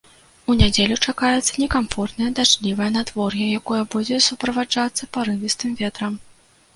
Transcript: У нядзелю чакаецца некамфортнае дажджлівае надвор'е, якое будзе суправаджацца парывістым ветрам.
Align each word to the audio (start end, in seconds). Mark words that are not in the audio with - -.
У 0.51 0.53
нядзелю 0.59 0.95
чакаецца 1.07 1.57
некамфортнае 1.63 2.29
дажджлівае 2.39 2.87
надвор'е, 2.95 3.45
якое 3.59 3.81
будзе 3.97 4.17
суправаджацца 4.29 5.03
парывістым 5.19 5.77
ветрам. 5.83 6.17